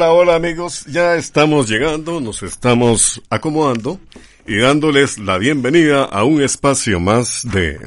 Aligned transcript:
Hola, 0.00 0.12
hola 0.12 0.34
amigos, 0.36 0.86
ya 0.86 1.16
estamos 1.16 1.68
llegando, 1.68 2.22
nos 2.22 2.42
estamos 2.42 3.20
acomodando 3.28 4.00
y 4.46 4.56
dándoles 4.56 5.18
la 5.18 5.36
bienvenida 5.36 6.04
a 6.04 6.24
un 6.24 6.42
espacio 6.42 6.98
más 7.00 7.42
de... 7.42 7.78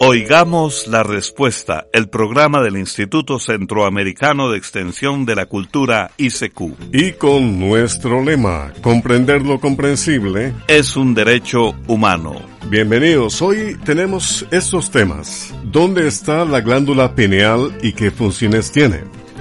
Oigamos 0.00 0.86
la 0.88 1.02
respuesta, 1.04 1.86
el 1.94 2.10
programa 2.10 2.60
del 2.60 2.76
Instituto 2.76 3.38
Centroamericano 3.38 4.50
de 4.50 4.58
Extensión 4.58 5.24
de 5.24 5.36
la 5.36 5.46
Cultura 5.46 6.10
ICQ. 6.18 6.92
Y 6.92 7.12
con 7.12 7.58
nuestro 7.58 8.22
lema, 8.22 8.74
comprender 8.82 9.40
lo 9.40 9.58
comprensible 9.58 10.52
es 10.68 10.98
un 10.98 11.14
derecho 11.14 11.74
humano. 11.86 12.34
Bienvenidos, 12.68 13.40
hoy 13.40 13.78
tenemos 13.86 14.46
estos 14.50 14.90
temas. 14.90 15.54
¿Dónde 15.64 16.06
está 16.06 16.44
la 16.44 16.60
glándula 16.60 17.14
pineal 17.14 17.74
y 17.82 17.94
qué 17.94 18.10
funciones 18.10 18.70
tiene? 18.70 19.00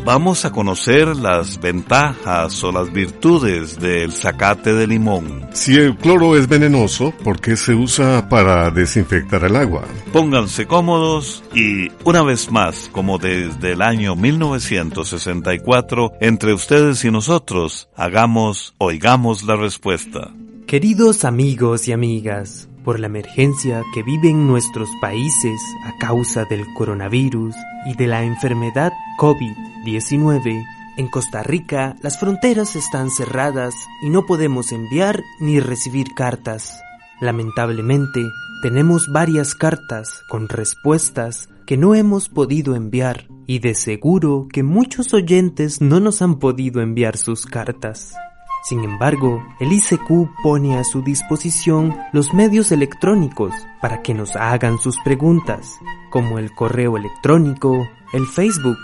Vamos 0.10 0.44
a 0.44 0.52
conocer 0.52 1.16
las 1.16 1.62
ventajas 1.62 2.64
o 2.64 2.72
las 2.72 2.92
virtudes 2.92 3.80
del 3.80 4.12
zacate 4.12 4.74
de 4.74 4.88
limón. 4.88 5.48
Si 5.54 5.76
el 5.76 5.96
cloro 5.98 6.36
es 6.36 6.48
venenoso, 6.48 7.14
¿por 7.24 7.40
qué 7.40 7.56
se 7.56 7.76
usa 7.76 8.28
para 8.28 8.72
desinfectar 8.72 9.44
el 9.44 9.56
agua? 9.56 9.84
Pónganse 10.12 10.66
cómodos 10.66 11.44
y 11.54 11.92
una 12.06 12.24
vez 12.24 12.52
más, 12.52 12.90
como 12.92 13.20
desde 13.20 13.74
el 13.74 13.84
año 13.84 14.16
1964, 14.16 16.14
entre 16.22 16.56
ustedes 16.56 17.06
y 17.06 17.12
nosotros, 17.12 17.88
hagamos, 17.96 18.74
oigamos 18.80 19.44
la 19.44 19.58
respuesta. 19.58 20.32
Queridos 20.66 21.24
amigos 21.24 21.88
y 21.88 21.92
amigas, 21.92 22.68
por 22.84 23.00
la 23.00 23.06
emergencia 23.06 23.84
que 23.94 24.02
viven 24.02 24.48
nuestros 24.48 24.90
países 25.02 25.62
a 25.86 25.96
causa 26.00 26.46
del 26.46 26.66
coronavirus 26.74 27.54
y 27.86 27.96
de 27.96 28.08
la 28.08 28.24
enfermedad 28.24 28.92
COVID-19, 29.84 30.66
en 30.98 31.08
Costa 31.08 31.44
Rica 31.44 31.96
las 32.02 32.20
fronteras 32.20 32.76
están 32.76 33.10
cerradas 33.10 33.74
y 34.02 34.10
no 34.10 34.26
podemos 34.26 34.72
enviar 34.72 35.24
ni 35.40 35.60
recibir 35.60 36.14
cartas. 36.16 36.82
Lamentablemente, 37.22 38.22
tenemos 38.62 39.08
varias 39.12 39.56
cartas 39.56 40.24
con 40.28 40.50
respuestas 40.50 41.50
que 41.66 41.78
no 41.78 41.96
hemos 41.96 42.30
podido 42.30 42.76
enviar 42.76 43.28
y 43.48 43.60
de 43.60 43.76
seguro 43.76 44.48
que 44.52 44.64
muchos 44.64 45.14
oyentes 45.14 45.82
no 45.82 46.00
nos 46.00 46.22
han 46.22 46.40
podido 46.40 46.82
enviar 46.82 47.18
sus 47.18 47.46
cartas. 47.46 48.14
Sin 48.64 48.84
embargo, 48.84 49.42
el 49.62 49.72
ICQ 49.72 50.30
pone 50.44 50.78
a 50.78 50.84
su 50.84 51.02
disposición 51.02 51.96
los 52.12 52.34
medios 52.34 52.74
electrónicos 52.74 53.54
para 53.82 54.02
que 54.02 54.14
nos 54.14 54.36
hagan 54.36 54.80
sus 54.80 55.00
preguntas, 55.00 55.80
como 56.10 56.40
el 56.40 56.54
correo 56.54 56.98
electrónico, 56.98 57.88
el 58.12 58.28
Facebook, 58.28 58.78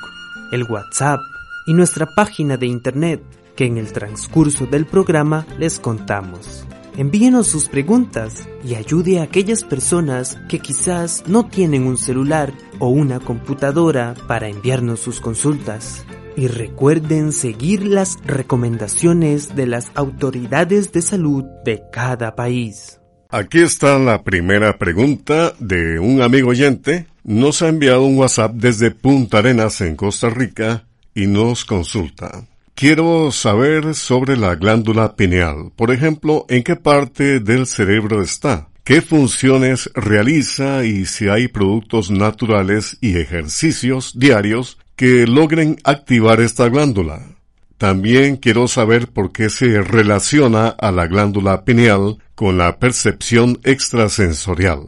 el 0.51 0.63
WhatsApp 0.63 1.19
y 1.65 1.73
nuestra 1.73 2.07
página 2.15 2.57
de 2.57 2.67
Internet 2.67 3.21
que 3.55 3.65
en 3.65 3.77
el 3.77 3.91
transcurso 3.91 4.65
del 4.65 4.85
programa 4.85 5.45
les 5.57 5.79
contamos. 5.79 6.65
Envíenos 6.97 7.47
sus 7.47 7.67
preguntas 7.67 8.47
y 8.63 8.75
ayude 8.75 9.19
a 9.19 9.23
aquellas 9.23 9.63
personas 9.63 10.37
que 10.47 10.59
quizás 10.59 11.23
no 11.27 11.47
tienen 11.47 11.87
un 11.87 11.97
celular 11.97 12.53
o 12.79 12.87
una 12.87 13.19
computadora 13.19 14.13
para 14.27 14.47
enviarnos 14.47 15.01
sus 15.01 15.19
consultas. 15.19 16.05
Y 16.37 16.47
recuerden 16.47 17.31
seguir 17.31 17.85
las 17.85 18.17
recomendaciones 18.25 19.55
de 19.55 19.67
las 19.67 19.91
autoridades 19.95 20.91
de 20.91 21.01
salud 21.01 21.43
de 21.63 21.83
cada 21.91 22.35
país. 22.35 22.99
Aquí 23.37 23.59
está 23.59 23.99
la 23.99 24.23
primera 24.23 24.77
pregunta 24.77 25.53
de 25.59 25.99
un 25.99 26.21
amigo 26.21 26.51
oyente. 26.51 27.07
Nos 27.25 27.61
ha 27.61 27.67
enviado 27.67 28.05
un 28.05 28.17
WhatsApp 28.17 28.53
desde 28.53 28.91
Punta 28.91 29.39
Arenas 29.39 29.81
en 29.81 29.97
Costa 29.97 30.29
Rica 30.29 30.85
y 31.13 31.27
nos 31.27 31.65
consulta. 31.65 32.45
Quiero 32.75 33.33
saber 33.33 33.93
sobre 33.93 34.37
la 34.37 34.55
glándula 34.55 35.17
pineal. 35.17 35.73
Por 35.75 35.91
ejemplo, 35.91 36.45
¿en 36.47 36.63
qué 36.63 36.77
parte 36.77 37.41
del 37.41 37.67
cerebro 37.67 38.21
está? 38.21 38.69
¿Qué 38.85 39.01
funciones 39.01 39.91
realiza 39.95 40.85
y 40.85 41.05
si 41.05 41.27
hay 41.27 41.49
productos 41.49 42.11
naturales 42.11 42.97
y 43.01 43.17
ejercicios 43.17 44.17
diarios 44.17 44.77
que 44.95 45.27
logren 45.27 45.77
activar 45.83 46.39
esta 46.39 46.69
glándula. 46.69 47.34
También 47.77 48.37
quiero 48.37 48.67
saber 48.67 49.09
por 49.09 49.31
qué 49.31 49.49
se 49.49 49.81
relaciona 49.81 50.69
a 50.69 50.91
la 50.91 51.07
glándula 51.07 51.65
pineal 51.65 52.17
con 52.33 52.57
la 52.57 52.79
percepción 52.79 53.59
extrasensorial. 53.63 54.81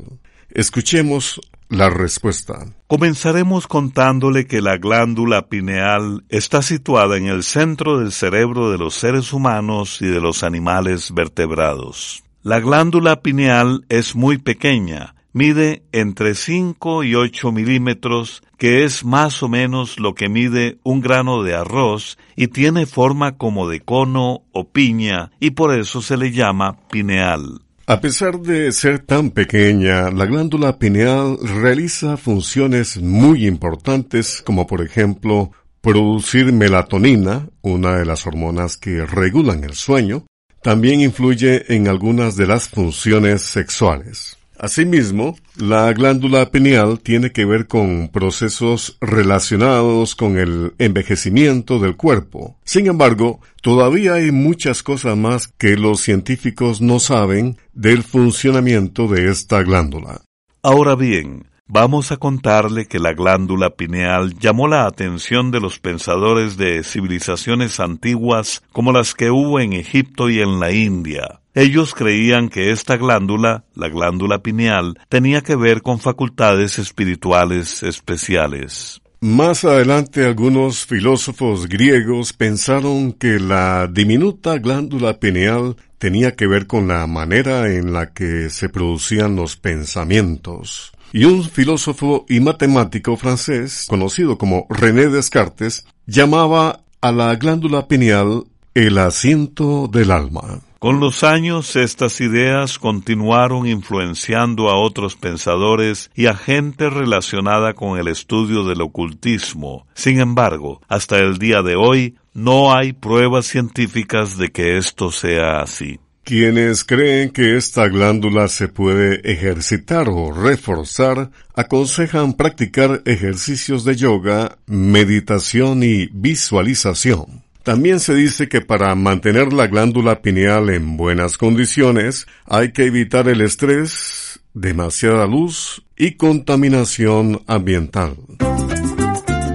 Escuchemos 0.50 1.42
la 1.70 1.90
respuesta. 1.90 2.66
Comenzaremos 2.88 3.68
contándole 3.68 4.48
que 4.48 4.62
la 4.62 4.78
glándula 4.78 5.48
pineal 5.50 6.24
está 6.30 6.62
situada 6.62 7.18
en 7.18 7.25
el 7.25 7.44
centro 7.44 8.00
del 8.00 8.14
cerebro 8.14 8.72
de 8.72 8.78
los 8.78 8.96
seres 8.96 9.34
humanos 9.34 10.02
y 10.02 10.08
de 10.08 10.22
los 10.22 10.44
animales 10.44 11.14
vertebrados. 11.14 12.24
La 12.42 12.62
glándula 12.62 13.22
pineal 13.22 13.86
es 13.90 14.16
muy 14.16 14.38
pequeña, 14.38 15.16
mide 15.34 15.84
entre 15.92 16.36
5 16.36 17.04
y 17.04 17.16
8 17.16 17.52
milímetros, 17.52 18.44
que 18.58 18.84
es 18.84 19.06
más 19.06 19.44
o 19.44 19.50
menos 19.50 20.00
lo 20.00 20.16
que 20.16 20.30
mide 20.30 20.80
un 20.84 21.02
grano 21.02 21.44
de 21.44 21.56
arroz 21.56 22.18
y 22.36 22.48
tiene 22.48 22.86
forma 22.86 23.38
como 23.38 23.68
de 23.68 23.82
cono 23.82 24.44
o 24.52 24.70
piña 24.70 25.32
y 25.40 25.52
por 25.52 25.74
eso 25.74 26.02
se 26.02 26.18
le 26.18 26.32
llama 26.32 26.78
pineal. 26.90 27.62
A 27.90 28.02
pesar 28.02 28.42
de 28.42 28.72
ser 28.74 29.00
tan 29.00 29.30
pequeña, 29.30 30.12
la 30.12 30.26
glándula 30.26 30.78
pineal 30.78 31.38
realiza 31.62 32.18
funciones 32.18 33.02
muy 33.02 33.48
importantes 33.48 34.42
como 34.46 34.68
por 34.68 34.82
ejemplo 34.82 35.52
producir 35.80 36.52
melatonina, 36.52 37.48
una 37.62 37.98
de 37.98 38.06
las 38.06 38.28
hormonas 38.28 38.76
que 38.76 39.06
regulan 39.06 39.64
el 39.64 39.74
sueño, 39.74 40.26
también 40.62 41.00
influye 41.00 41.74
en 41.74 41.88
algunas 41.88 42.36
de 42.36 42.48
las 42.48 42.68
funciones 42.68 43.42
sexuales. 43.44 44.37
Asimismo, 44.59 45.38
la 45.56 45.94
glándula 45.94 46.50
pineal 46.50 47.00
tiene 47.00 47.31
que 47.31 47.45
ver 47.45 47.68
con 47.68 48.09
procesos 48.09 48.98
relacionados 49.01 50.15
con 50.15 50.38
el 50.38 50.74
envejecimiento 50.80 51.77
del 51.77 51.95
cuerpo. 51.95 52.57
Sin 52.63 52.88
embargo, 52.88 53.39
todavía 53.62 54.15
hay 54.15 54.31
muchas 54.31 54.81
cosas 54.81 55.15
más 55.15 55.48
que 55.48 55.77
los 55.77 56.01
científicos 56.01 56.81
no 56.81 57.00
saben 57.00 57.57
del 57.74 58.01
funcionamiento 58.01 59.07
de 59.07 59.30
esta 59.30 59.62
glándula. 59.62 60.21
Ahora 60.63 60.95
bien, 60.95 61.45
vamos 61.68 62.12
a 62.12 62.18
contarle 62.18 62.88
que 62.88 62.98
la 62.98 63.13
glándula 63.13 63.71
pineal 63.71 64.33
llamó 64.39 64.68
la 64.68 64.88
atención 64.88 65.51
de 65.51 65.60
los 65.60 65.77
pensadores 65.77 66.57
de 66.57 66.83
civilizaciones 66.83 67.80
antiguas 67.80 68.63
como 68.71 68.92
las 68.92 69.13
que 69.13 69.30
hubo 69.30 69.60
en 69.60 69.74
Egipto 69.74 70.31
y 70.31 70.39
en 70.39 70.60
la 70.60 70.71
India. 70.71 71.42
Ellos 71.57 71.95
creían 71.95 72.50
que 72.50 72.69
esta 72.69 72.98
glándula, 72.98 73.63
la 73.74 73.89
glándula 73.89 74.44
pineal, 74.44 75.00
tenía 75.09 75.42
que 75.42 75.56
ver 75.56 75.81
con 75.81 75.98
facultades 75.98 76.77
espirituales 76.77 77.81
especiales. 77.81 79.01
Más 79.21 79.65
adelante 79.65 80.24
algunos 80.24 80.86
filósofos 80.86 81.68
griegos 81.68 82.31
pensaron 82.33 83.12
que 83.12 83.39
la 83.39 83.89
diminuta 83.92 84.59
glándula 84.59 85.19
pineal 85.19 85.75
tenía 85.98 86.36
que 86.36 86.45
ver 86.45 86.68
con 86.68 86.89
la 86.89 87.07
manera 87.07 87.74
en 87.74 87.92
la 87.92 88.13
que 88.13 88.51
se 88.51 88.69
producían 88.69 89.36
los 89.36 89.57
pensamientos. 89.57 90.92
y 91.12 91.25
un 91.25 91.44
filósofo 91.44 92.27
y 92.30 92.39
matemático 92.39 93.18
francés, 93.18 93.88
conocido 93.89 94.38
como 94.38 94.68
René 94.69 95.07
Descartes, 95.07 95.88
llamaba 96.06 96.81
a 97.01 97.12
la 97.12 97.33
glándula 97.36 97.88
pineal 97.88 98.44
el 98.75 99.00
asiento 99.00 99.88
del 99.88 100.12
alma. 100.12 100.62
Con 100.79 101.00
los 101.00 101.24
años 101.24 101.75
estas 101.75 102.21
ideas 102.21 102.77
continuaron 102.77 103.65
influenciando 103.65 104.69
a 104.69 104.77
otros 104.77 105.15
pensadores 105.15 106.12
y 106.13 106.27
a 106.27 106.35
gente 106.35 106.91
relacionada 106.91 107.74
con 107.74 107.97
el 107.97 108.07
estudio 108.07 108.63
del 108.63 108.81
ocultismo. 108.81 109.88
Sin 109.95 110.19
embargo, 110.19 110.81
hasta 110.88 111.18
el 111.18 111.39
día 111.39 111.63
de 111.63 111.75
hoy 111.75 112.15
no 112.35 112.75
hay 112.75 112.94
pruebas 112.94 113.47
científicas 113.47 114.38
de 114.38 114.50
que 114.50 114.77
esto 114.77 115.12
sea 115.12 115.62
así. 115.62 116.00
Quienes 116.24 116.83
creen 116.83 117.31
que 117.31 117.57
esta 117.57 117.88
glándula 117.88 118.47
se 118.47 118.68
puede 118.68 119.21
ejercitar 119.31 120.09
o 120.09 120.31
reforzar, 120.31 121.31
aconsejan 121.56 122.33
practicar 122.33 123.01
ejercicios 123.06 123.83
de 123.83 123.95
yoga, 123.95 124.59
meditación 124.68 125.81
y 125.81 126.07
visualización. 126.12 127.47
También 127.68 128.00
se 128.00 128.16
dice 128.16 128.48
que 128.48 128.62
para 128.62 128.96
mantener 128.96 129.52
la 129.52 129.68
glándula 129.68 130.22
pineal 130.22 130.69
en 130.69 130.96
buenas 130.96 131.38
condiciones 131.38 132.25
hay 132.46 132.72
que 132.72 132.86
evitar 132.86 133.28
el 133.28 133.42
estrés, 133.42 134.40
demasiada 134.54 135.28
luz 135.28 135.84
y 135.98 136.14
contaminación 136.14 137.44
ambiental. 137.46 138.16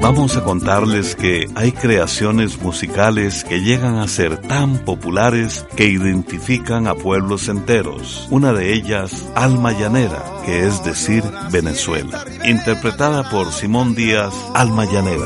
Vamos 0.03 0.37
a 0.37 0.45
contarles 0.45 1.17
que 1.17 1.47
hay 1.55 1.73
creaciones 1.73 2.61
musicales 2.61 3.45
que 3.45 3.63
llegan 3.63 3.95
a 3.95 4.07
ser 4.09 4.37
tan 4.37 4.85
populares 4.85 5.65
que 5.75 5.87
identifican 5.87 6.89
a 6.89 6.95
pueblos 6.95 7.49
enteros. 7.49 8.29
Una 8.31 8.53
de 8.53 8.75
ellas, 8.75 9.27
Alma 9.35 9.73
Llanera, 9.73 10.23
que 10.45 10.67
es 10.67 10.85
decir, 10.85 11.25
Venezuela. 11.51 12.27
Interpretada 12.45 13.31
por 13.31 13.51
Simón 13.55 13.95
Díaz, 13.95 14.35
Alma 14.53 14.85
Llanera. 14.85 15.25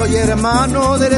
Soy 0.00 0.14
hermano 0.16 0.98
de 0.98 1.10
la 1.10 1.16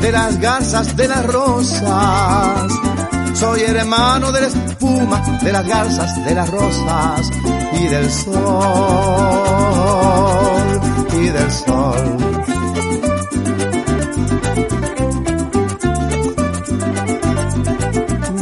de 0.00 0.12
las 0.12 0.38
garzas, 0.38 0.96
de 0.96 1.08
las 1.08 1.26
rosas. 1.26 2.72
Soy 3.34 3.62
hermano 3.62 4.32
de 4.32 4.40
la 4.42 4.46
espuma, 4.46 5.20
de 5.42 5.52
las 5.52 5.66
garzas, 5.66 6.24
de 6.24 6.34
las 6.34 6.48
rosas 6.50 7.30
y 7.72 7.88
del 7.88 8.10
sol 8.10 9.34
del 11.34 11.50
sol. 11.50 12.16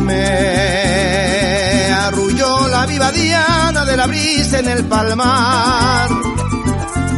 Me 0.01 1.93
arrulló 1.93 2.69
la 2.69 2.87
viva 2.87 3.11
diana 3.13 3.85
de 3.85 3.97
la 3.97 4.07
brisa 4.07 4.59
en 4.59 4.69
el 4.69 4.85
palmar 4.87 6.11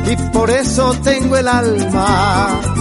y 0.07 0.17
por 0.33 0.51
eso 0.51 0.95
tengo 1.03 1.37
el 1.37 1.49
alma 1.49 2.74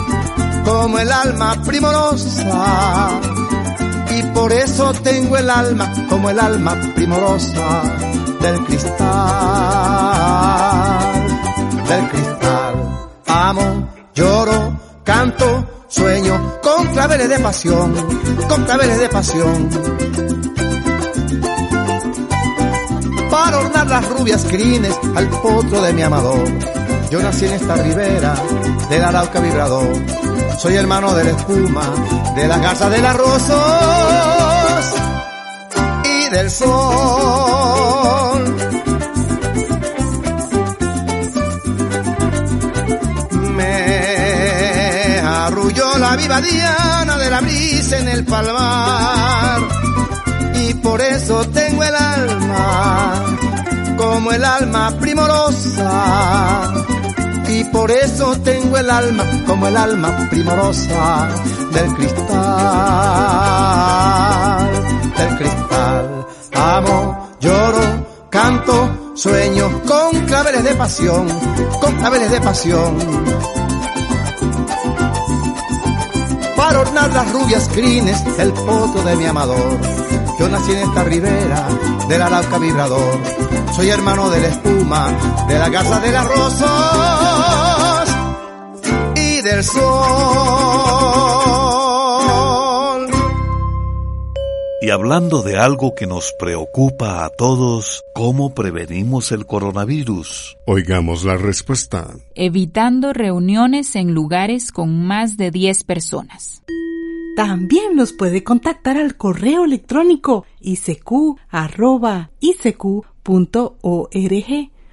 como 0.64 1.00
el 1.00 1.12
alma 1.12 1.62
primorosa 1.64 3.10
y 4.10 4.24
por 4.34 4.52
eso 4.52 4.94
tengo 5.04 5.38
el 5.38 5.50
alma 5.50 5.92
como 6.10 6.30
el 6.30 6.40
alma 6.40 6.76
primorosa 6.96 7.84
del 8.42 8.64
cristal, 8.66 9.00
del 11.88 12.10
cristal 12.10 12.34
amo, 13.34 13.90
lloro, 14.14 14.80
canto, 15.04 15.86
sueño, 15.88 16.60
con 16.62 16.88
claveles 16.88 17.30
de 17.30 17.40
pasión, 17.40 17.94
con 18.48 18.64
claveles 18.64 19.00
de 19.00 19.10
pasión. 19.10 19.70
Para 23.30 23.60
ornar 23.60 23.88
las 23.88 24.10
rubias 24.10 24.46
crines 24.46 24.98
al 25.16 25.30
potro 25.30 25.82
de 25.82 25.94
mi 25.94 26.04
amador. 26.04 26.48
Yo 27.10 27.22
nací 27.22 27.46
en 27.46 27.54
esta 27.54 27.76
ribera 27.76 28.36
del 28.90 29.04
arauca 29.04 29.40
vibrador. 29.40 30.23
Soy 30.58 30.76
hermano 30.76 31.14
de 31.14 31.24
la 31.26 31.32
espuma, 31.32 31.84
de 32.36 32.48
la 32.48 32.58
garza 32.58 32.90
de 32.90 33.02
las 33.02 33.16
rosas 33.16 34.94
y 36.06 36.30
del 36.30 36.50
sol. 36.50 37.94
la 46.00 46.16
viva 46.16 46.42
diana 46.42 47.18
de 47.18 47.30
la 47.30 47.42
brisa 47.42 48.00
en 48.00 48.08
el 48.08 48.26
palmar. 48.26 49.62
Y 50.56 50.74
por 50.76 51.02
eso 51.02 51.46
tengo 51.50 51.84
el 51.84 51.96
alma 51.96 53.24
como 53.98 54.32
el 54.32 54.44
alma 54.44 54.92
primorosa. 55.00 56.74
Y 57.56 57.64
por 57.66 57.92
eso 57.92 58.36
tengo 58.44 58.78
el 58.78 58.90
alma 58.90 59.24
como 59.46 59.68
el 59.68 59.78
alma 59.78 60.28
primorosa 60.30 61.30
del 61.72 61.94
cristal, 61.94 62.32
del 65.18 65.38
cristal. 65.38 66.26
Amo, 66.56 67.30
lloro, 67.40 68.08
canto, 68.32 69.14
sueño 69.14 69.82
con 69.86 70.20
claveles 70.26 70.64
de 70.64 70.74
pasión, 70.74 71.28
con 71.80 71.96
claveles 71.98 72.32
de 72.32 72.42
pasión 72.42 72.98
para 76.56 76.80
ornar 76.80 77.14
las 77.14 77.32
rubias 77.34 77.70
crines 77.70 78.24
el 78.40 78.52
poto 78.54 79.04
de 79.04 79.16
mi 79.16 79.26
amador. 79.26 79.78
Yo 80.40 80.50
nací 80.50 80.72
en 80.72 80.80
esta 80.80 81.04
ribera 81.04 81.68
del 82.08 82.22
Arauca 82.22 82.58
vibrador. 82.58 83.20
Soy 83.76 83.90
hermano 83.90 84.30
de 84.30 84.42
la 84.42 84.48
espuma, 84.48 85.12
de 85.48 85.60
la 85.60 85.72
casa 85.72 86.00
de 86.00 86.12
las 86.12 86.28
rosas 86.28 88.10
y 89.16 89.42
del 89.42 89.64
sol. 89.64 89.94
Y 94.82 94.90
hablando 94.90 95.44
de 95.44 95.58
algo 95.58 95.96
que 95.96 96.08
nos 96.08 96.34
preocupa 96.38 97.24
a 97.24 97.30
todos, 97.30 98.04
¿cómo 98.14 98.54
prevenimos 98.54 99.32
el 99.32 99.46
coronavirus? 99.46 100.58
Oigamos 100.66 101.24
la 101.24 101.38
respuesta. 101.38 102.08
Evitando 102.36 103.14
reuniones 103.14 103.96
en 103.96 104.14
lugares 104.14 104.74
con 104.74 105.06
más 105.06 105.38
de 105.38 105.52
10 105.52 105.86
personas. 105.86 106.64
También 107.36 107.96
nos 107.96 108.14
puede 108.14 108.44
contactar 108.44 108.98
al 108.98 109.18
correo 109.18 109.66
electrónico 109.66 110.46
isq.org 110.60 110.94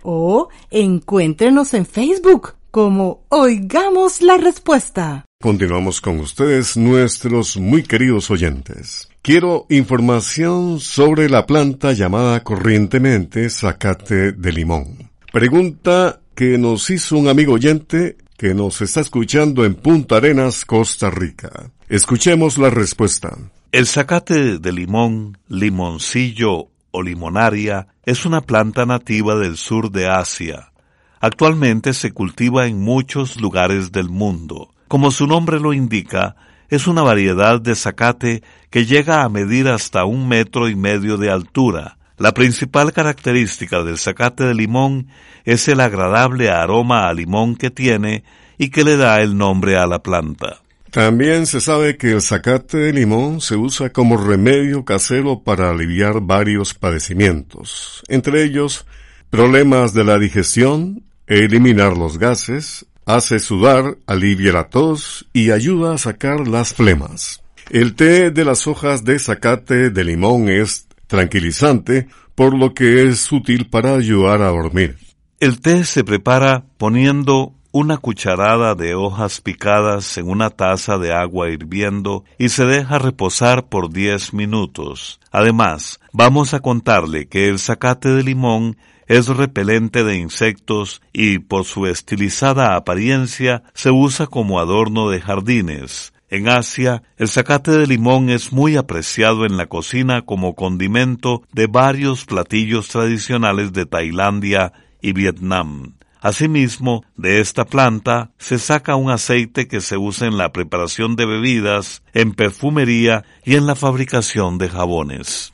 o 0.02 0.48
encuéntrenos 0.70 1.74
en 1.74 1.84
Facebook 1.84 2.54
como 2.70 3.24
Oigamos 3.28 4.22
la 4.22 4.38
Respuesta. 4.38 5.26
Continuamos 5.42 6.00
con 6.00 6.20
ustedes, 6.20 6.76
nuestros 6.76 7.56
muy 7.56 7.82
queridos 7.82 8.30
oyentes. 8.30 9.08
Quiero 9.22 9.66
información 9.68 10.80
sobre 10.80 11.28
la 11.28 11.46
planta 11.46 11.92
llamada 11.92 12.42
corrientemente 12.42 13.50
zacate 13.50 14.32
de 14.32 14.52
limón. 14.52 15.10
Pregunta 15.32 16.20
que 16.34 16.56
nos 16.56 16.88
hizo 16.88 17.18
un 17.18 17.28
amigo 17.28 17.54
oyente 17.54 18.16
que 18.38 18.54
nos 18.54 18.80
está 18.80 19.00
escuchando 19.00 19.66
en 19.66 19.74
Punta 19.74 20.16
Arenas, 20.16 20.64
Costa 20.64 21.10
Rica. 21.10 21.70
Escuchemos 21.90 22.56
la 22.56 22.70
respuesta. 22.70 23.36
El 23.72 23.84
zacate 23.84 24.60
de 24.60 24.72
limón, 24.72 25.38
limoncillo 25.48 26.68
o 26.92 27.02
limonaria 27.02 27.88
es 28.04 28.24
una 28.24 28.42
planta 28.42 28.86
nativa 28.86 29.34
del 29.34 29.56
sur 29.56 29.90
de 29.90 30.06
Asia. 30.06 30.70
Actualmente 31.18 31.92
se 31.92 32.12
cultiva 32.12 32.68
en 32.68 32.80
muchos 32.80 33.40
lugares 33.40 33.90
del 33.90 34.08
mundo. 34.08 34.72
Como 34.86 35.10
su 35.10 35.26
nombre 35.26 35.58
lo 35.58 35.72
indica, 35.72 36.36
es 36.68 36.86
una 36.86 37.02
variedad 37.02 37.60
de 37.60 37.74
zacate 37.74 38.44
que 38.70 38.86
llega 38.86 39.24
a 39.24 39.28
medir 39.28 39.66
hasta 39.66 40.04
un 40.04 40.28
metro 40.28 40.68
y 40.68 40.76
medio 40.76 41.16
de 41.16 41.32
altura. 41.32 41.98
La 42.18 42.32
principal 42.34 42.92
característica 42.92 43.82
del 43.82 43.98
zacate 43.98 44.44
de 44.44 44.54
limón 44.54 45.08
es 45.44 45.66
el 45.66 45.80
agradable 45.80 46.50
aroma 46.50 47.08
a 47.08 47.14
limón 47.14 47.56
que 47.56 47.72
tiene 47.72 48.22
y 48.58 48.70
que 48.70 48.84
le 48.84 48.96
da 48.96 49.20
el 49.22 49.36
nombre 49.36 49.76
a 49.76 49.88
la 49.88 50.04
planta. 50.04 50.60
También 50.90 51.46
se 51.46 51.60
sabe 51.60 51.96
que 51.96 52.10
el 52.10 52.20
zacate 52.20 52.76
de 52.76 52.92
limón 52.92 53.40
se 53.40 53.54
usa 53.54 53.90
como 53.90 54.16
remedio 54.16 54.84
casero 54.84 55.44
para 55.44 55.70
aliviar 55.70 56.20
varios 56.20 56.74
padecimientos, 56.74 58.02
entre 58.08 58.42
ellos 58.42 58.86
problemas 59.30 59.94
de 59.94 60.02
la 60.02 60.18
digestión, 60.18 61.04
eliminar 61.28 61.96
los 61.96 62.18
gases, 62.18 62.86
hace 63.06 63.38
sudar, 63.38 63.98
alivia 64.06 64.52
la 64.52 64.68
tos 64.68 65.28
y 65.32 65.52
ayuda 65.52 65.94
a 65.94 65.98
sacar 65.98 66.48
las 66.48 66.74
flemas. 66.74 67.40
El 67.70 67.94
té 67.94 68.32
de 68.32 68.44
las 68.44 68.66
hojas 68.66 69.04
de 69.04 69.20
zacate 69.20 69.90
de 69.90 70.04
limón 70.04 70.48
es 70.48 70.88
tranquilizante, 71.06 72.08
por 72.34 72.58
lo 72.58 72.74
que 72.74 73.08
es 73.08 73.30
útil 73.30 73.68
para 73.70 73.94
ayudar 73.94 74.42
a 74.42 74.48
dormir. 74.48 74.96
El 75.38 75.60
té 75.60 75.84
se 75.84 76.02
prepara 76.02 76.64
poniendo 76.78 77.54
una 77.72 77.98
cucharada 77.98 78.74
de 78.74 78.94
hojas 78.94 79.40
picadas 79.40 80.18
en 80.18 80.28
una 80.28 80.50
taza 80.50 80.98
de 80.98 81.12
agua 81.12 81.50
hirviendo 81.50 82.24
y 82.38 82.48
se 82.48 82.64
deja 82.64 82.98
reposar 82.98 83.68
por 83.68 83.90
10 83.90 84.34
minutos. 84.34 85.20
Además, 85.30 86.00
vamos 86.12 86.54
a 86.54 86.60
contarle 86.60 87.28
que 87.28 87.48
el 87.48 87.58
zacate 87.58 88.08
de 88.08 88.24
limón 88.24 88.76
es 89.06 89.28
repelente 89.28 90.04
de 90.04 90.16
insectos 90.16 91.02
y 91.12 91.38
por 91.38 91.64
su 91.64 91.86
estilizada 91.86 92.76
apariencia 92.76 93.62
se 93.74 93.90
usa 93.90 94.26
como 94.26 94.60
adorno 94.60 95.10
de 95.10 95.20
jardines. 95.20 96.12
En 96.28 96.48
Asia, 96.48 97.02
el 97.16 97.26
zacate 97.26 97.72
de 97.72 97.88
limón 97.88 98.30
es 98.30 98.52
muy 98.52 98.76
apreciado 98.76 99.44
en 99.44 99.56
la 99.56 99.66
cocina 99.66 100.22
como 100.22 100.54
condimento 100.54 101.42
de 101.52 101.66
varios 101.66 102.24
platillos 102.24 102.86
tradicionales 102.86 103.72
de 103.72 103.84
Tailandia 103.84 104.72
y 105.02 105.12
Vietnam. 105.12 105.94
Asimismo, 106.20 107.04
de 107.16 107.40
esta 107.40 107.64
planta 107.64 108.32
se 108.38 108.58
saca 108.58 108.96
un 108.96 109.10
aceite 109.10 109.68
que 109.68 109.80
se 109.80 109.96
usa 109.96 110.26
en 110.26 110.36
la 110.36 110.52
preparación 110.52 111.16
de 111.16 111.24
bebidas, 111.24 112.02
en 112.12 112.34
perfumería 112.34 113.24
y 113.44 113.56
en 113.56 113.64
la 113.66 113.74
fabricación 113.74 114.58
de 114.58 114.68
jabones. 114.68 115.50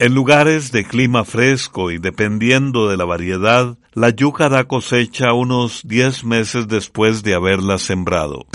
En 0.01 0.15
lugares 0.15 0.73
de 0.73 0.85
clima 0.85 1.25
fresco 1.25 1.93
y 1.93 1.99
dependiendo 1.99 2.89
de 2.89 2.97
la 2.97 3.05
variedad, 3.05 3.77
la 3.93 4.11
yuca 4.11 4.49
da 4.49 4.65
cosecha 4.65 5.33
unos 5.33 5.83
10 5.85 6.25
meses 6.25 6.67
después 6.67 7.23
de 7.23 7.35
haberla 7.35 7.79
sembrado. 7.79 8.47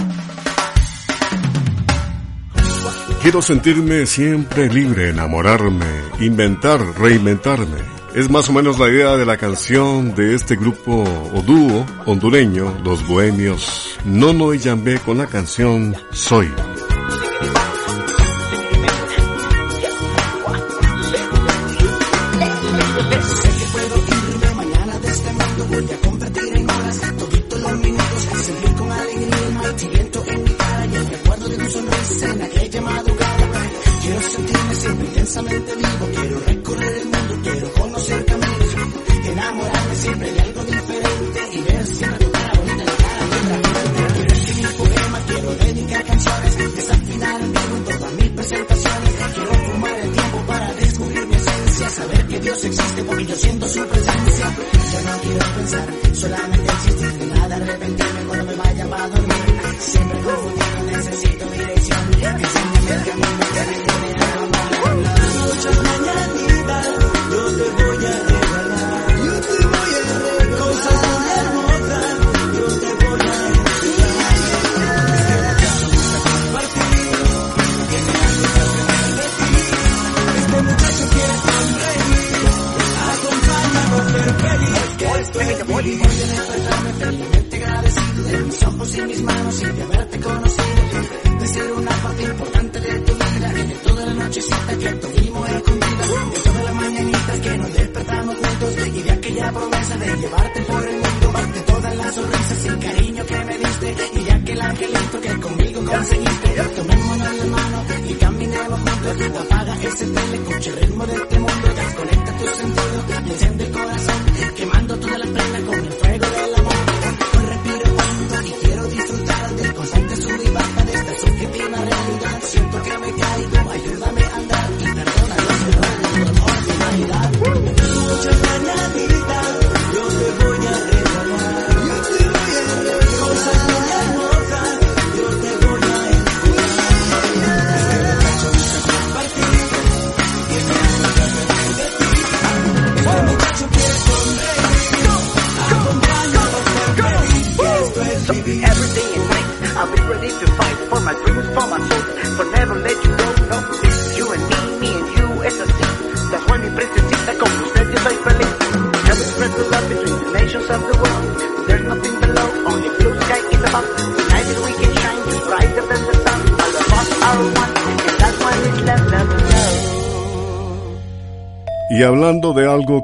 Quiero 3.21 3.41
sentirme 3.41 4.05
siempre 4.05 4.67
libre, 4.67 5.09
enamorarme, 5.09 5.85
inventar, 6.19 6.81
reinventarme. 6.99 7.94
Es 8.15 8.29
más 8.29 8.47
o 8.47 8.53
menos 8.53 8.79
la 8.79 8.87
idea 8.87 9.17
de 9.17 9.25
la 9.25 9.35
canción 9.35 10.15
de 10.15 10.35
este 10.35 10.55
grupo 10.55 11.03
o 11.33 11.41
dúo 11.41 11.85
hondureño, 12.05 12.73
Los 12.81 13.05
Bohemios, 13.05 13.97
Nono 14.05 14.53
y 14.53 14.59
Yambé 14.59 14.99
con 14.99 15.17
la 15.17 15.27
canción 15.27 15.93
Soy. 16.11 16.49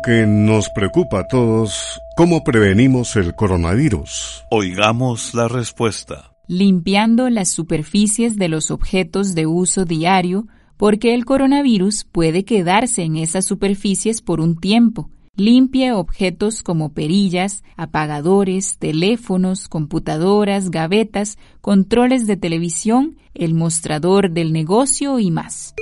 Algo 0.02 0.04
que 0.04 0.26
nos 0.28 0.70
preocupa 0.70 1.22
a 1.22 1.28
todos, 1.28 2.02
¿cómo 2.16 2.44
prevenimos 2.44 3.16
el 3.16 3.36
coronavirus? 3.36 4.44
Oigamos 4.50 5.34
la 5.34 5.48
respuesta. 5.48 6.28
limpiando 6.48 7.30
las 7.30 7.50
superficies 7.50 8.36
de 8.36 8.50
los 8.50 8.72
objetos 8.72 9.36
de 9.36 9.46
uso 9.46 9.86
diario, 9.86 10.48
porque 10.76 11.14
el 11.14 11.24
coronavirus 11.24 12.04
puede 12.04 12.44
quedarse 12.44 13.04
en 13.04 13.16
esas 13.16 13.46
superficies 13.46 14.22
por 14.22 14.42
un 14.42 14.60
tiempo. 14.60 15.10
Limpie 15.38 15.94
objetos 15.94 16.62
como 16.62 16.94
perillas, 16.94 17.64
apagadores, 17.78 18.78
teléfonos, 18.80 19.70
computadoras, 19.70 20.72
gavetas, 20.72 21.38
controles 21.62 22.28
de 22.28 22.36
televisión, 22.36 23.16
el 23.34 23.54
mostrador 23.54 24.32
del 24.32 24.52
negocio 24.52 25.20
y 25.20 25.32
más. 25.32 25.74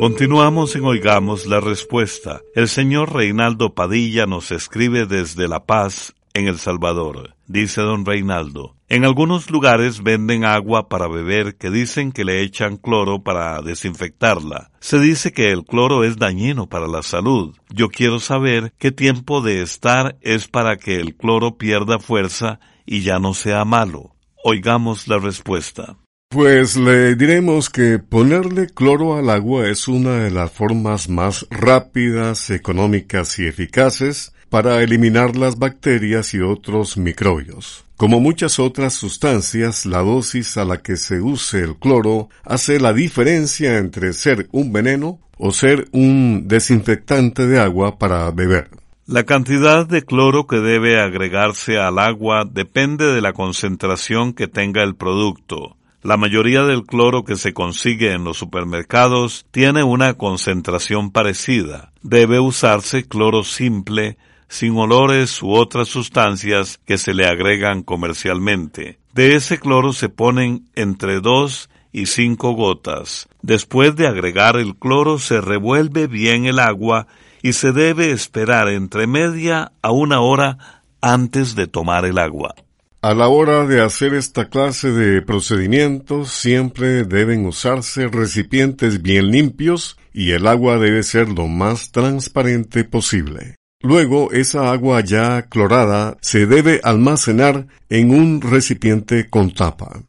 Continuamos 0.00 0.74
en 0.76 0.86
Oigamos 0.86 1.44
la 1.44 1.60
Respuesta. 1.60 2.40
El 2.54 2.68
señor 2.68 3.12
Reinaldo 3.12 3.74
Padilla 3.74 4.24
nos 4.24 4.50
escribe 4.50 5.04
desde 5.04 5.46
La 5.46 5.66
Paz, 5.66 6.14
en 6.32 6.48
El 6.48 6.58
Salvador. 6.58 7.36
Dice 7.46 7.82
don 7.82 8.06
Reinaldo, 8.06 8.76
en 8.88 9.04
algunos 9.04 9.50
lugares 9.50 10.02
venden 10.02 10.46
agua 10.46 10.88
para 10.88 11.06
beber 11.06 11.56
que 11.58 11.68
dicen 11.68 12.12
que 12.12 12.24
le 12.24 12.40
echan 12.40 12.78
cloro 12.78 13.22
para 13.22 13.60
desinfectarla. 13.60 14.70
Se 14.80 14.98
dice 14.98 15.32
que 15.32 15.50
el 15.50 15.66
cloro 15.66 16.02
es 16.02 16.16
dañino 16.16 16.66
para 16.66 16.88
la 16.88 17.02
salud. 17.02 17.54
Yo 17.68 17.90
quiero 17.90 18.20
saber 18.20 18.72
qué 18.78 18.92
tiempo 18.92 19.42
de 19.42 19.60
estar 19.60 20.16
es 20.22 20.48
para 20.48 20.78
que 20.78 20.96
el 20.96 21.14
cloro 21.14 21.58
pierda 21.58 21.98
fuerza 21.98 22.58
y 22.86 23.02
ya 23.02 23.18
no 23.18 23.34
sea 23.34 23.66
malo. 23.66 24.14
Oigamos 24.44 25.08
la 25.08 25.18
respuesta. 25.18 25.98
Pues 26.32 26.76
le 26.76 27.16
diremos 27.16 27.70
que 27.70 27.98
ponerle 27.98 28.68
cloro 28.68 29.16
al 29.16 29.30
agua 29.30 29.68
es 29.68 29.88
una 29.88 30.18
de 30.18 30.30
las 30.30 30.52
formas 30.52 31.08
más 31.08 31.44
rápidas, 31.50 32.50
económicas 32.50 33.36
y 33.40 33.46
eficaces 33.46 34.32
para 34.48 34.80
eliminar 34.80 35.34
las 35.34 35.58
bacterias 35.58 36.32
y 36.32 36.40
otros 36.40 36.96
microbios. 36.96 37.84
Como 37.96 38.20
muchas 38.20 38.60
otras 38.60 38.92
sustancias, 38.92 39.86
la 39.86 40.02
dosis 40.02 40.56
a 40.56 40.64
la 40.64 40.76
que 40.76 40.96
se 40.96 41.20
use 41.20 41.64
el 41.64 41.74
cloro 41.74 42.28
hace 42.44 42.78
la 42.78 42.92
diferencia 42.92 43.78
entre 43.78 44.12
ser 44.12 44.48
un 44.52 44.72
veneno 44.72 45.18
o 45.36 45.50
ser 45.50 45.88
un 45.90 46.46
desinfectante 46.46 47.48
de 47.48 47.58
agua 47.58 47.98
para 47.98 48.30
beber. 48.30 48.70
La 49.04 49.24
cantidad 49.24 49.84
de 49.84 50.04
cloro 50.04 50.46
que 50.46 50.60
debe 50.60 51.00
agregarse 51.00 51.76
al 51.76 51.98
agua 51.98 52.44
depende 52.48 53.06
de 53.06 53.20
la 53.20 53.32
concentración 53.32 54.32
que 54.32 54.46
tenga 54.46 54.84
el 54.84 54.94
producto. 54.94 55.76
La 56.02 56.16
mayoría 56.16 56.62
del 56.62 56.84
cloro 56.84 57.24
que 57.24 57.36
se 57.36 57.52
consigue 57.52 58.14
en 58.14 58.24
los 58.24 58.38
supermercados 58.38 59.44
tiene 59.50 59.82
una 59.84 60.14
concentración 60.14 61.10
parecida. 61.10 61.92
Debe 62.02 62.40
usarse 62.40 63.06
cloro 63.06 63.44
simple, 63.44 64.16
sin 64.48 64.78
olores 64.78 65.42
u 65.42 65.52
otras 65.52 65.88
sustancias 65.88 66.80
que 66.86 66.96
se 66.96 67.12
le 67.12 67.26
agregan 67.26 67.82
comercialmente. 67.82 68.98
De 69.12 69.34
ese 69.34 69.58
cloro 69.58 69.92
se 69.92 70.08
ponen 70.08 70.70
entre 70.74 71.20
dos 71.20 71.68
y 71.92 72.06
cinco 72.06 72.52
gotas. 72.52 73.28
Después 73.42 73.94
de 73.94 74.06
agregar 74.06 74.56
el 74.56 74.76
cloro 74.76 75.18
se 75.18 75.42
revuelve 75.42 76.06
bien 76.06 76.46
el 76.46 76.60
agua 76.60 77.08
y 77.42 77.52
se 77.52 77.72
debe 77.72 78.10
esperar 78.10 78.68
entre 78.68 79.06
media 79.06 79.72
a 79.82 79.90
una 79.90 80.20
hora 80.20 80.82
antes 81.02 81.54
de 81.54 81.66
tomar 81.66 82.06
el 82.06 82.18
agua. 82.18 82.54
A 83.02 83.14
la 83.14 83.28
hora 83.28 83.66
de 83.66 83.80
hacer 83.80 84.12
esta 84.12 84.50
clase 84.50 84.90
de 84.90 85.22
procedimientos 85.22 86.28
siempre 86.32 87.04
deben 87.04 87.46
usarse 87.46 88.08
recipientes 88.08 89.00
bien 89.00 89.30
limpios 89.30 89.96
y 90.12 90.32
el 90.32 90.46
agua 90.46 90.76
debe 90.76 91.02
ser 91.02 91.30
lo 91.30 91.48
más 91.48 91.92
transparente 91.92 92.84
posible. 92.84 93.56
Luego 93.80 94.32
esa 94.32 94.70
agua 94.70 95.00
ya 95.00 95.48
clorada 95.48 96.18
se 96.20 96.44
debe 96.44 96.82
almacenar 96.84 97.68
en 97.88 98.10
un 98.10 98.42
recipiente 98.42 99.30
con 99.30 99.54
tapa. 99.54 100.02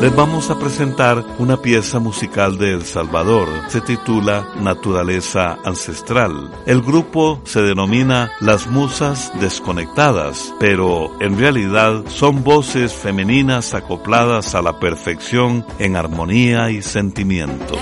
Les 0.00 0.14
vamos 0.14 0.50
a 0.50 0.58
presentar 0.58 1.24
una 1.38 1.56
pieza 1.56 1.98
musical 2.00 2.58
de 2.58 2.74
El 2.74 2.84
Salvador. 2.84 3.48
Se 3.68 3.80
titula 3.80 4.46
Naturaleza 4.60 5.58
Ancestral. 5.64 6.50
El 6.66 6.82
grupo 6.82 7.40
se 7.44 7.62
denomina 7.62 8.30
Las 8.40 8.66
Musas 8.66 9.32
Desconectadas, 9.40 10.54
pero 10.60 11.10
en 11.20 11.38
realidad 11.38 12.04
son 12.08 12.44
voces 12.44 12.92
femeninas 12.92 13.72
acopladas 13.72 14.54
a 14.54 14.60
la 14.60 14.78
perfección 14.78 15.64
en 15.78 15.96
armonía 15.96 16.70
y 16.70 16.82
sentimiento. 16.82 17.76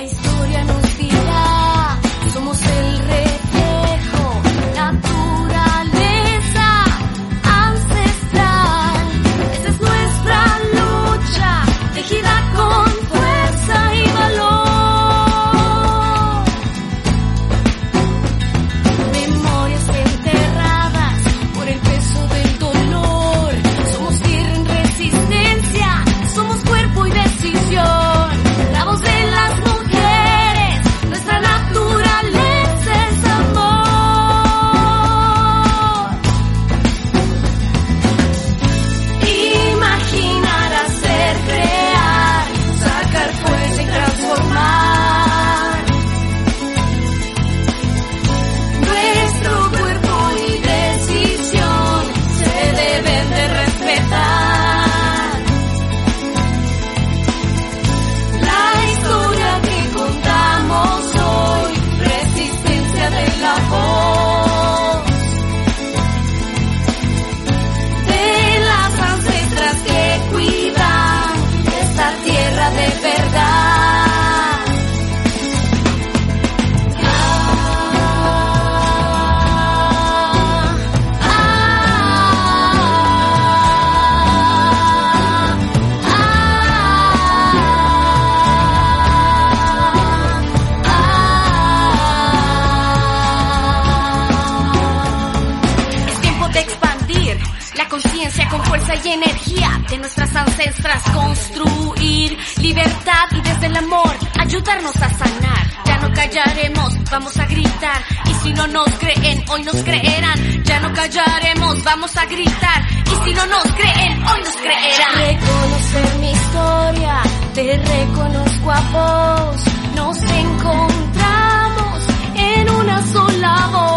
Callaremos, 106.35 107.11
vamos 107.11 107.37
a 107.37 107.47
gritar. 107.47 108.03
Y 108.27 108.35
si 108.43 108.53
no 108.55 108.67
nos 108.67 108.91
creen, 108.99 109.45
hoy 109.49 109.63
nos 109.63 109.83
creerán. 109.83 110.65
Ya 110.65 110.81
no 110.81 110.93
callaremos, 110.93 111.85
vamos 111.85 112.17
a 112.17 112.27
gritar. 112.27 112.83
Y 113.07 113.25
si 113.25 113.35
no 113.35 113.47
nos 113.47 113.65
creen, 113.75 114.23
hoy 114.27 114.41
nos 114.41 114.57
creerán. 114.57 115.15
Reconocer 115.15 116.19
mi 116.21 116.31
historia, 116.33 117.23
te 117.55 117.77
reconozco 117.79 118.71
a 118.71 118.81
vos. 118.91 119.65
Nos 119.95 120.23
encontramos 120.23 122.03
en 122.35 122.71
una 122.71 123.07
sola 123.13 123.69
voz. 123.71 123.94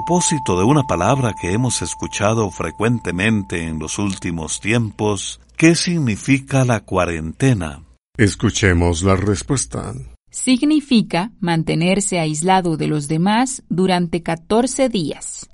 Propósito 0.00 0.56
de 0.56 0.64
una 0.64 0.84
palabra 0.84 1.34
que 1.38 1.52
hemos 1.52 1.82
escuchado 1.82 2.50
frecuentemente 2.50 3.64
en 3.64 3.78
los 3.78 3.98
últimos 3.98 4.58
tiempos, 4.58 5.42
¿qué 5.58 5.74
significa 5.74 6.64
la 6.64 6.80
cuarentena? 6.80 7.84
Escuchemos 8.16 9.02
la 9.02 9.14
respuesta. 9.14 9.92
Significa 10.30 11.32
mantenerse 11.38 12.18
aislado 12.18 12.78
de 12.78 12.86
los 12.86 13.08
demás 13.08 13.62
durante 13.68 14.22
14 14.22 14.88
días. 14.88 15.50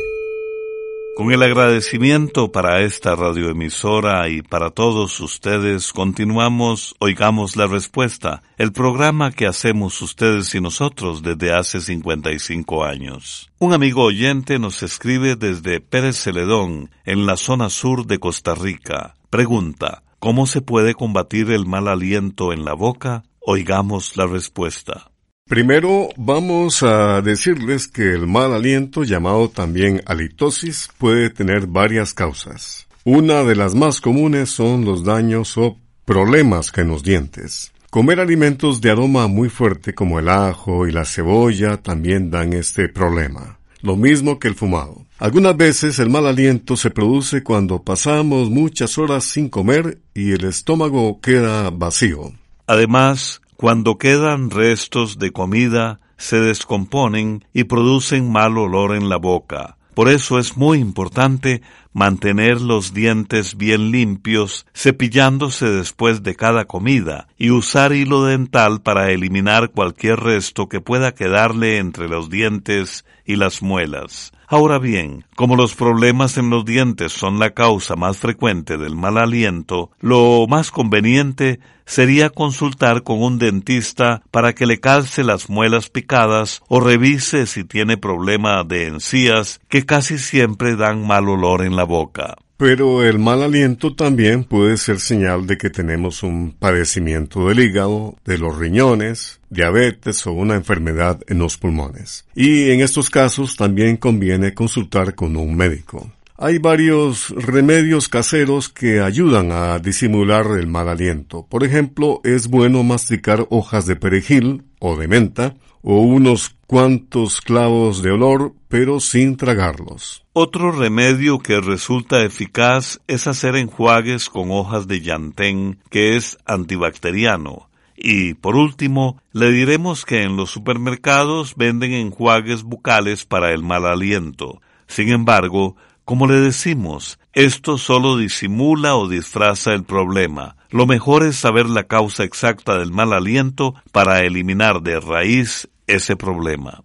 Con 1.16 1.32
el 1.32 1.42
agradecimiento 1.42 2.52
para 2.52 2.82
esta 2.82 3.16
radioemisora 3.16 4.28
y 4.28 4.42
para 4.42 4.68
todos 4.68 5.18
ustedes, 5.20 5.94
continuamos 5.94 6.94
Oigamos 6.98 7.56
la 7.56 7.66
Respuesta, 7.66 8.42
el 8.58 8.70
programa 8.70 9.32
que 9.32 9.46
hacemos 9.46 10.02
ustedes 10.02 10.54
y 10.54 10.60
nosotros 10.60 11.22
desde 11.22 11.54
hace 11.54 11.80
55 11.80 12.84
años. 12.84 13.50
Un 13.58 13.72
amigo 13.72 14.02
oyente 14.02 14.58
nos 14.58 14.82
escribe 14.82 15.36
desde 15.36 15.80
Pérez 15.80 16.22
Celedón, 16.22 16.90
en 17.06 17.24
la 17.24 17.38
zona 17.38 17.70
sur 17.70 18.06
de 18.06 18.18
Costa 18.18 18.54
Rica. 18.54 19.14
Pregunta, 19.30 20.02
¿cómo 20.18 20.46
se 20.46 20.60
puede 20.60 20.92
combatir 20.92 21.50
el 21.50 21.64
mal 21.64 21.88
aliento 21.88 22.52
en 22.52 22.66
la 22.66 22.74
boca? 22.74 23.22
Oigamos 23.40 24.18
la 24.18 24.26
respuesta. 24.26 25.12
Primero 25.48 26.08
vamos 26.16 26.82
a 26.82 27.22
decirles 27.22 27.86
que 27.86 28.02
el 28.12 28.26
mal 28.26 28.52
aliento, 28.52 29.04
llamado 29.04 29.48
también 29.48 30.02
halitosis, 30.04 30.88
puede 30.98 31.30
tener 31.30 31.68
varias 31.68 32.14
causas. 32.14 32.88
Una 33.04 33.44
de 33.44 33.54
las 33.54 33.76
más 33.76 34.00
comunes 34.00 34.50
son 34.50 34.84
los 34.84 35.04
daños 35.04 35.56
o 35.56 35.78
problemas 36.04 36.72
en 36.76 36.88
los 36.88 37.04
dientes. 37.04 37.72
Comer 37.90 38.18
alimentos 38.18 38.80
de 38.80 38.90
aroma 38.90 39.28
muy 39.28 39.48
fuerte 39.48 39.94
como 39.94 40.18
el 40.18 40.30
ajo 40.30 40.88
y 40.88 40.90
la 40.90 41.04
cebolla 41.04 41.76
también 41.76 42.28
dan 42.28 42.52
este 42.52 42.88
problema. 42.88 43.60
Lo 43.82 43.94
mismo 43.94 44.40
que 44.40 44.48
el 44.48 44.56
fumado. 44.56 45.06
Algunas 45.20 45.56
veces 45.56 46.00
el 46.00 46.10
mal 46.10 46.26
aliento 46.26 46.76
se 46.76 46.90
produce 46.90 47.44
cuando 47.44 47.84
pasamos 47.84 48.50
muchas 48.50 48.98
horas 48.98 49.22
sin 49.22 49.48
comer 49.48 50.00
y 50.12 50.32
el 50.32 50.44
estómago 50.44 51.20
queda 51.20 51.70
vacío. 51.70 52.32
Además, 52.66 53.40
cuando 53.56 53.96
quedan 53.98 54.50
restos 54.50 55.18
de 55.18 55.32
comida, 55.32 56.00
se 56.16 56.40
descomponen 56.40 57.44
y 57.52 57.64
producen 57.64 58.30
mal 58.30 58.58
olor 58.58 58.94
en 58.94 59.08
la 59.08 59.16
boca. 59.16 59.76
Por 59.94 60.10
eso 60.10 60.38
es 60.38 60.58
muy 60.58 60.78
importante 60.78 61.62
mantener 61.94 62.60
los 62.60 62.92
dientes 62.92 63.56
bien 63.56 63.90
limpios, 63.90 64.66
cepillándose 64.74 65.70
después 65.70 66.22
de 66.22 66.36
cada 66.36 66.66
comida, 66.66 67.28
y 67.38 67.48
usar 67.48 67.94
hilo 67.94 68.26
dental 68.26 68.82
para 68.82 69.10
eliminar 69.10 69.70
cualquier 69.70 70.20
resto 70.20 70.68
que 70.68 70.82
pueda 70.82 71.14
quedarle 71.14 71.78
entre 71.78 72.08
los 72.08 72.28
dientes 72.28 73.06
y 73.24 73.36
las 73.36 73.62
muelas. 73.62 74.32
Ahora 74.48 74.78
bien, 74.78 75.24
como 75.34 75.56
los 75.56 75.74
problemas 75.74 76.38
en 76.38 76.50
los 76.50 76.64
dientes 76.64 77.12
son 77.12 77.40
la 77.40 77.50
causa 77.50 77.96
más 77.96 78.18
frecuente 78.18 78.78
del 78.78 78.94
mal 78.94 79.18
aliento, 79.18 79.90
lo 80.00 80.46
más 80.48 80.70
conveniente 80.70 81.58
sería 81.84 82.30
consultar 82.30 83.02
con 83.02 83.22
un 83.22 83.38
dentista 83.38 84.22
para 84.30 84.52
que 84.52 84.66
le 84.66 84.78
calce 84.78 85.24
las 85.24 85.50
muelas 85.50 85.90
picadas 85.90 86.62
o 86.68 86.78
revise 86.78 87.46
si 87.46 87.64
tiene 87.64 87.96
problema 87.96 88.62
de 88.62 88.86
encías 88.86 89.60
que 89.68 89.84
casi 89.84 90.16
siempre 90.16 90.76
dan 90.76 91.04
mal 91.04 91.28
olor 91.28 91.64
en 91.64 91.74
la 91.74 91.84
boca. 91.84 92.36
Pero 92.56 93.02
el 93.02 93.18
mal 93.18 93.42
aliento 93.42 93.94
también 93.94 94.44
puede 94.44 94.78
ser 94.78 94.98
señal 94.98 95.46
de 95.46 95.58
que 95.58 95.68
tenemos 95.68 96.22
un 96.22 96.52
padecimiento 96.52 97.48
del 97.48 97.60
hígado, 97.60 98.16
de 98.24 98.38
los 98.38 98.56
riñones, 98.56 99.40
diabetes 99.50 100.26
o 100.26 100.32
una 100.32 100.54
enfermedad 100.54 101.20
en 101.28 101.38
los 101.38 101.58
pulmones. 101.58 102.24
Y 102.34 102.70
en 102.70 102.80
estos 102.80 103.10
casos 103.10 103.56
también 103.56 103.98
conviene 103.98 104.54
consultar 104.54 105.14
con 105.14 105.36
un 105.36 105.54
médico. 105.54 106.10
Hay 106.38 106.58
varios 106.58 107.30
remedios 107.30 108.08
caseros 108.08 108.68
que 108.68 109.00
ayudan 109.00 109.52
a 109.52 109.78
disimular 109.78 110.46
el 110.58 110.66
mal 110.66 110.88
aliento. 110.88 111.46
Por 111.46 111.64
ejemplo, 111.64 112.20
es 112.24 112.48
bueno 112.48 112.82
masticar 112.82 113.46
hojas 113.50 113.86
de 113.86 113.96
perejil 113.96 114.64
o 114.78 114.96
de 114.96 115.08
menta 115.08 115.54
o 115.88 116.00
unos 116.00 116.56
cuantos 116.66 117.40
clavos 117.40 118.02
de 118.02 118.10
olor, 118.10 118.52
pero 118.66 118.98
sin 118.98 119.36
tragarlos. 119.36 120.24
Otro 120.32 120.72
remedio 120.72 121.38
que 121.38 121.60
resulta 121.60 122.24
eficaz 122.24 123.00
es 123.06 123.28
hacer 123.28 123.54
enjuagues 123.54 124.28
con 124.28 124.50
hojas 124.50 124.88
de 124.88 125.00
llantén, 125.00 125.78
que 125.88 126.16
es 126.16 126.38
antibacteriano. 126.44 127.70
Y 127.96 128.34
por 128.34 128.56
último, 128.56 129.22
le 129.30 129.52
diremos 129.52 130.04
que 130.04 130.24
en 130.24 130.36
los 130.36 130.50
supermercados 130.50 131.54
venden 131.54 131.92
enjuagues 131.92 132.64
bucales 132.64 133.24
para 133.24 133.52
el 133.52 133.62
mal 133.62 133.86
aliento. 133.86 134.60
Sin 134.88 135.10
embargo, 135.10 135.76
como 136.04 136.26
le 136.26 136.34
decimos, 136.34 137.20
esto 137.32 137.78
solo 137.78 138.16
disimula 138.16 138.96
o 138.96 139.08
disfraza 139.08 139.72
el 139.72 139.84
problema. 139.84 140.56
Lo 140.70 140.86
mejor 140.86 141.22
es 141.22 141.36
saber 141.36 141.66
la 141.66 141.84
causa 141.84 142.24
exacta 142.24 142.76
del 142.76 142.90
mal 142.90 143.12
aliento 143.12 143.76
para 143.92 144.24
eliminar 144.24 144.82
de 144.82 144.98
raíz 144.98 145.68
ese 145.86 146.16
problema. 146.16 146.82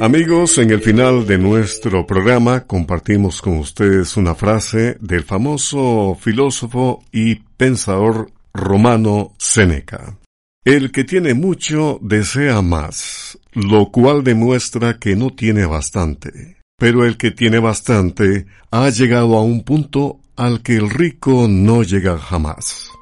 Amigos, 0.00 0.58
en 0.58 0.70
el 0.70 0.80
final 0.80 1.26
de 1.26 1.38
nuestro 1.38 2.06
programa 2.06 2.66
compartimos 2.68 3.42
con 3.42 3.58
ustedes 3.58 4.16
una 4.16 4.36
frase 4.36 4.96
del 5.00 5.24
famoso 5.24 6.16
filósofo 6.20 7.02
y 7.10 7.34
pensador 7.34 8.30
romano 8.54 9.32
Séneca. 9.38 10.16
El 10.64 10.92
que 10.92 11.02
tiene 11.02 11.34
mucho 11.34 11.98
desea 12.00 12.62
más, 12.62 13.38
lo 13.54 13.90
cual 13.90 14.22
demuestra 14.22 14.98
que 15.00 15.16
no 15.16 15.30
tiene 15.30 15.66
bastante. 15.66 16.58
Pero 16.76 17.04
el 17.04 17.16
que 17.16 17.32
tiene 17.32 17.58
bastante 17.58 18.46
ha 18.70 18.88
llegado 18.90 19.36
a 19.36 19.42
un 19.42 19.64
punto 19.64 20.20
al 20.36 20.62
que 20.62 20.76
el 20.76 20.90
rico 20.90 21.46
no 21.48 21.82
llega 21.82 22.18
jamás. 22.18 22.92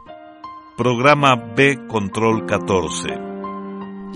programa 0.79 1.37
B 1.55 1.87
Control 1.89 2.47
14. 2.47 3.36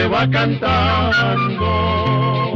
que 0.00 0.08
va 0.08 0.26
cantando. 0.30 2.49